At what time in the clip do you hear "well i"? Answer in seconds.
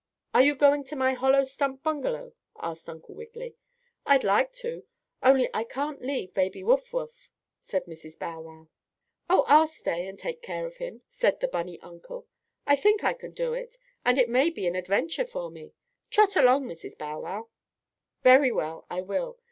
18.51-19.01